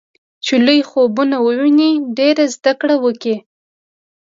چې 0.45 0.55
لوی 0.65 0.79
خوبونه 0.89 1.35
وويني 1.45 1.91
ډېره 2.17 2.45
زده 2.55 2.73
کړه 2.79 2.95
وکړي. 3.03 3.35